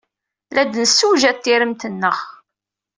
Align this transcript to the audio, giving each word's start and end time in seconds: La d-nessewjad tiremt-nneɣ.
La 0.53 0.63
d-nessewjad 0.65 1.37
tiremt-nneɣ. 1.39 2.17